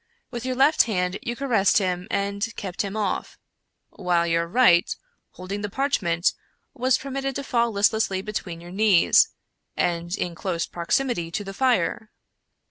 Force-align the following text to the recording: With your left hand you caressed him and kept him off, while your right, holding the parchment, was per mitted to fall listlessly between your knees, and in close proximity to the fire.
With 0.31 0.47
your 0.47 0.55
left 0.55 0.85
hand 0.89 1.19
you 1.21 1.35
caressed 1.35 1.77
him 1.77 2.07
and 2.09 2.55
kept 2.55 2.81
him 2.81 2.97
off, 2.97 3.37
while 3.91 4.25
your 4.25 4.47
right, 4.47 4.95
holding 5.33 5.61
the 5.61 5.69
parchment, 5.69 6.33
was 6.73 6.97
per 6.97 7.11
mitted 7.11 7.35
to 7.35 7.43
fall 7.43 7.69
listlessly 7.71 8.23
between 8.23 8.61
your 8.61 8.71
knees, 8.71 9.29
and 9.77 10.17
in 10.17 10.33
close 10.33 10.65
proximity 10.65 11.29
to 11.29 11.43
the 11.43 11.53
fire. 11.53 12.09